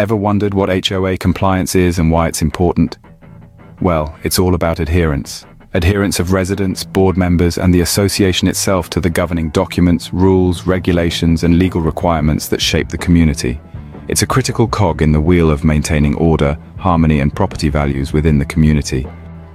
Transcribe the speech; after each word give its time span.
Ever 0.00 0.14
wondered 0.14 0.54
what 0.54 0.86
HOA 0.86 1.16
compliance 1.18 1.74
is 1.74 1.98
and 1.98 2.08
why 2.08 2.28
it's 2.28 2.40
important? 2.40 2.98
Well, 3.80 4.16
it's 4.22 4.38
all 4.38 4.54
about 4.54 4.78
adherence. 4.78 5.44
Adherence 5.74 6.20
of 6.20 6.32
residents, 6.32 6.84
board 6.84 7.16
members 7.16 7.58
and 7.58 7.74
the 7.74 7.80
association 7.80 8.46
itself 8.46 8.88
to 8.90 9.00
the 9.00 9.10
governing 9.10 9.50
documents, 9.50 10.12
rules, 10.12 10.68
regulations 10.68 11.42
and 11.42 11.58
legal 11.58 11.80
requirements 11.80 12.46
that 12.46 12.62
shape 12.62 12.90
the 12.90 12.96
community. 12.96 13.60
It's 14.06 14.22
a 14.22 14.26
critical 14.26 14.68
cog 14.68 15.02
in 15.02 15.10
the 15.10 15.20
wheel 15.20 15.50
of 15.50 15.64
maintaining 15.64 16.14
order, 16.14 16.56
harmony 16.78 17.18
and 17.18 17.34
property 17.34 17.68
values 17.68 18.12
within 18.12 18.38
the 18.38 18.46
community. 18.46 19.04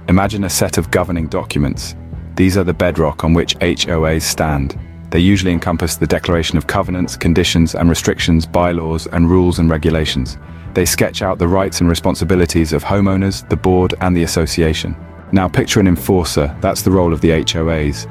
Imagine 0.08 0.44
a 0.44 0.50
set 0.50 0.76
of 0.76 0.90
governing 0.90 1.26
documents. 1.26 1.96
These 2.36 2.58
are 2.58 2.64
the 2.64 2.74
bedrock 2.74 3.24
on 3.24 3.32
which 3.32 3.56
HOAs 3.60 4.22
stand. 4.22 4.78
They 5.14 5.20
usually 5.20 5.52
encompass 5.52 5.94
the 5.94 6.08
declaration 6.08 6.58
of 6.58 6.66
covenants, 6.66 7.16
conditions 7.16 7.76
and 7.76 7.88
restrictions, 7.88 8.46
bylaws 8.46 9.06
and 9.06 9.30
rules 9.30 9.60
and 9.60 9.70
regulations. 9.70 10.38
They 10.72 10.84
sketch 10.84 11.22
out 11.22 11.38
the 11.38 11.46
rights 11.46 11.80
and 11.80 11.88
responsibilities 11.88 12.72
of 12.72 12.82
homeowners, 12.82 13.48
the 13.48 13.56
board 13.56 13.94
and 14.00 14.16
the 14.16 14.24
association. 14.24 14.96
Now 15.30 15.46
picture 15.46 15.78
an 15.78 15.86
enforcer, 15.86 16.52
that's 16.60 16.82
the 16.82 16.90
role 16.90 17.12
of 17.12 17.20
the 17.20 17.30
HOAs. 17.30 18.08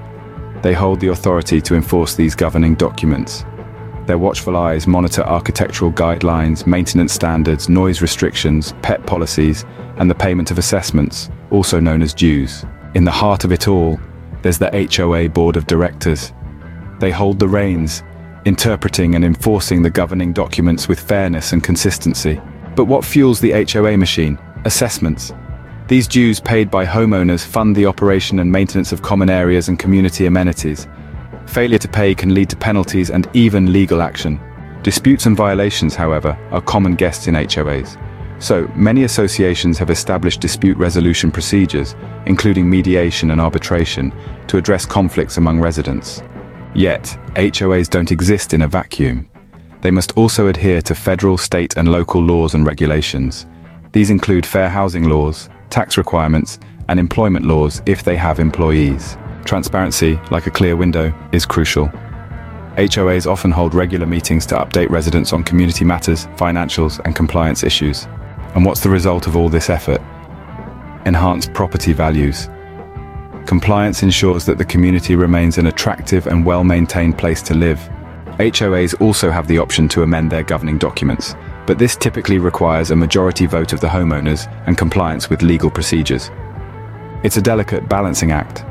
They 0.63 0.72
hold 0.72 1.02
the 1.02 1.10
authority 1.10 1.60
to 1.63 1.76
enforce 1.76 2.16
these 2.16 2.36
governing 2.36 2.76
documents. 2.76 3.44
Their 4.05 4.18
watchful 4.18 4.55
eyes 4.55 4.88
monitor 4.88 5.24
architectural 5.24 5.91
guidelines, 5.91 6.66
maintenance 6.66 7.12
standards, 7.12 7.68
noise 7.68 8.02
restrictions, 8.02 8.76
pet 8.82 9.05
policies, 9.05 9.66
and 9.98 10.10
the 10.10 10.16
payment 10.16 10.52
of 10.52 10.58
assessments, 10.58 11.30
also 11.52 11.82
known 11.82 12.02
as 12.02 12.13
dues. 12.13 12.63
In 12.96 13.04
the 13.04 13.12
heart 13.12 13.44
of 13.44 13.52
it 13.52 13.68
all, 13.68 13.99
there's 14.41 14.58
the 14.58 14.90
HOA 14.96 15.27
Board 15.27 15.58
of 15.58 15.68
Directors, 15.68 16.32
they 17.03 17.12
hold 17.12 17.38
the 17.38 17.48
reins, 17.48 18.02
interpreting 18.45 19.16
and 19.16 19.25
enforcing 19.25 19.81
the 19.81 19.89
governing 19.89 20.31
documents 20.31 20.88
with 20.88 20.99
fairness 20.99 21.52
and 21.52 21.62
consistency. 21.62 22.41
But 22.77 22.85
what 22.85 23.03
fuels 23.03 23.41
the 23.41 23.52
HOA 23.52 23.98
machine? 23.98 24.39
Assessments. 24.63 25.34
These 25.89 26.07
dues 26.07 26.40
paid 26.40 26.71
by 26.71 26.85
homeowners 26.85 27.45
fund 27.45 27.76
the 27.76 27.85
operation 27.85 28.40
and 28.40 28.49
maintenance 28.49 28.93
of 28.93 29.01
common 29.01 29.29
areas 29.29 29.68
and 29.68 29.77
community 29.77 30.27
amenities. 30.27 30.87
Failure 31.45 31.77
to 31.77 31.90
pay 31.90 32.15
can 32.15 32.34
lead 32.34 32.49
to 32.51 32.55
penalties 32.55 33.12
and 33.12 33.29
even 33.34 33.73
legal 33.73 34.01
action. 34.01 34.40
Disputes 34.82 35.26
and 35.26 35.35
violations, 35.35 35.95
however, 35.95 36.38
are 36.51 36.62
common 36.62 36.95
guests 36.95 37.27
in 37.27 37.35
HOAs. 37.35 37.98
So, 38.41 38.71
many 38.76 39.04
associations 39.04 39.77
have 39.77 39.90
established 39.90 40.40
dispute 40.40 40.77
resolution 40.77 41.32
procedures, 41.32 41.95
including 42.27 42.70
mediation 42.70 43.32
and 43.32 43.41
arbitration, 43.41 44.13
to 44.48 44.57
address 44.57 44.85
conflicts 44.85 45.35
among 45.35 45.60
residents. 45.60 46.23
Yet, 46.76 47.18
HOAs 47.35 47.90
don't 47.90 48.12
exist 48.12 48.54
in 48.54 48.63
a 48.63 48.68
vacuum. 48.68 49.29
They 49.82 49.91
must 49.91 50.18
also 50.18 50.48
adhere 50.48 50.82
to 50.84 50.96
federal, 50.96 51.38
state 51.38 51.77
and 51.77 51.91
local 51.91 52.21
laws 52.21 52.54
and 52.54 52.66
regulations. 52.66 53.46
These 53.91 54.10
include 54.10 54.46
fair 54.46 54.70
housing 54.70 55.10
laws, 55.10 55.49
tax 55.70 55.98
requirements, 55.98 56.60
and 56.90 56.99
employment 56.99 57.46
laws 57.46 57.82
if 57.85 58.04
they 58.04 58.16
have 58.16 58.40
employees. 58.40 59.18
Transparency, 59.46 60.20
like 60.32 60.48
a 60.48 60.51
clear 60.51 60.76
window, 60.76 61.13
is 61.32 61.46
crucial. 61.46 61.88
HOAs 62.77 63.27
often 63.29 63.51
hold 63.51 63.76
regular 63.76 64.07
meetings 64.07 64.46
to 64.47 64.56
update 64.56 64.90
residents 64.90 65.31
on 65.31 65.44
community 65.44 65.85
matters, 65.85 66.25
financials, 66.38 67.00
and 67.06 67.16
compliance 67.16 67.63
issues. 67.63 68.07
And 68.56 68.66
what's 68.66 68.81
the 68.81 68.90
result 68.90 69.28
of 69.28 69.35
all 69.35 69.50
this 69.50 69.69
effort? 69.69 70.01
Enhanced 71.06 71.53
property 71.53 71.94
values, 71.94 72.50
Compliance 73.46 74.03
ensures 74.03 74.46
that 74.46 74.58
the 74.58 74.66
community 74.66 75.16
remains 75.16 75.58
an 75.58 75.68
attractive 75.68 76.28
and 76.28 76.46
well-maintained 76.46 77.18
place 77.18 77.41
to 77.41 77.53
live. 77.53 77.78
HOAs 78.40 79.00
also 79.02 79.30
have 79.30 79.47
the 79.47 79.58
option 79.58 79.90
to 79.90 80.02
amend 80.02 80.31
their 80.31 80.44
governing 80.44 80.78
documents, 80.78 81.35
but 81.68 81.78
this 81.78 81.97
typically 81.97 82.40
requires 82.40 82.91
a 82.91 82.96
majority 82.96 83.46
vote 83.46 83.74
of 83.74 83.81
the 83.81 83.88
homeowners 83.88 84.47
and 84.66 84.78
compliance 84.78 85.30
with 85.30 85.41
legal 85.41 85.69
procedures. 85.69 86.31
It's 87.24 87.38
a 87.38 87.41
delicate 87.41 87.90
balancing 87.90 88.31
act. 88.31 88.63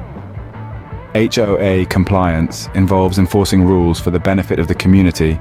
HOA 1.15 1.85
compliance 1.87 2.69
involves 2.75 3.19
enforcing 3.19 3.63
rules 3.65 4.01
for 4.01 4.11
the 4.11 4.19
benefit 4.19 4.59
of 4.59 4.69
the 4.69 4.75
community 4.75 5.35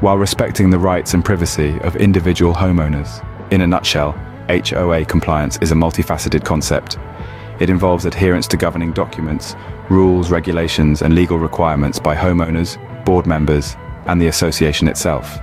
while 0.00 0.18
respecting 0.18 0.70
the 0.70 0.78
rights 0.78 1.14
and 1.14 1.24
privacy 1.24 1.78
of 1.82 1.94
individual 1.94 2.52
homeowners. 2.52 3.24
In 3.52 3.60
a 3.60 3.66
nutshell, 3.66 4.12
HOA 4.48 5.04
compliance 5.04 5.56
is 5.58 5.70
a 5.70 5.76
multifaceted 5.76 6.44
concept 6.44 6.98
it 7.62 7.70
involves 7.70 8.04
adherence 8.04 8.48
to 8.48 8.56
governing 8.56 8.92
documents, 8.92 9.54
rules, 9.88 10.32
regulations 10.32 11.00
and 11.00 11.14
legal 11.14 11.38
requirements 11.38 12.00
by 12.00 12.16
homeowners, 12.16 12.70
board 13.04 13.24
members 13.24 13.76
and 14.06 14.20
the 14.20 14.26
association 14.26 14.88
itself. 14.88 15.38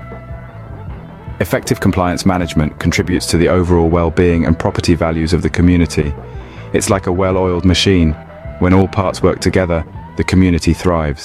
Effective 1.40 1.80
compliance 1.80 2.26
management 2.26 2.78
contributes 2.78 3.26
to 3.28 3.38
the 3.38 3.48
overall 3.48 3.88
well-being 3.88 4.46
and 4.46 4.60
property 4.60 4.96
values 4.96 5.32
of 5.32 5.44
the 5.44 5.50
community. 5.50 6.14
It's 6.74 6.90
like 6.90 7.08
a 7.08 7.18
well-oiled 7.22 7.64
machine. 7.64 8.12
When 8.60 8.74
all 8.74 8.90
parts 8.90 9.24
work 9.24 9.40
together, 9.40 9.86
the 10.18 10.26
community 10.26 10.74
thrives. 10.74 11.24